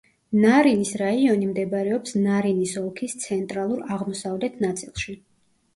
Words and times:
ნარინის 0.43 0.93
რაიონი 1.01 1.49
მდებარეობს 1.49 2.15
ნარინის 2.23 2.75
ოლქის 2.83 3.17
ცენტრალურ-აღმოსავლეთ 3.27 4.63
ნაწილში. 4.69 5.19